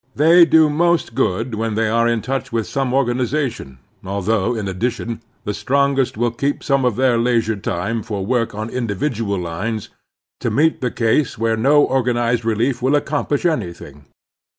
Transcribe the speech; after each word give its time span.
They 0.15 0.45
do 0.45 0.67
most 0.67 1.13
good 1.13 1.53
when 1.53 1.75
they 1.75 1.87
are 1.87 2.07
in 2.07 2.23
touch 2.23 2.51
with 2.51 2.65
some 2.65 2.91
organization, 2.91 3.77
although, 4.03 4.55
in 4.55 4.67
addition, 4.67 5.21
the 5.43 5.53
strongest 5.53 6.17
will 6.17 6.31
keep 6.31 6.63
some 6.63 6.85
of 6.85 6.95
their 6.95 7.19
leisure 7.19 7.55
time 7.55 8.01
for 8.01 8.25
work 8.25 8.55
on 8.55 8.71
individual 8.71 9.37
lines 9.37 9.89
to 10.39 10.49
meet 10.49 10.81
the 10.81 10.89
cases 10.89 11.37
where 11.37 11.55
no 11.55 11.83
organized 11.83 12.43
relief 12.43 12.81
will 12.81 12.99
accom 12.99 13.29
plish 13.29 13.45
anything. 13.45 14.05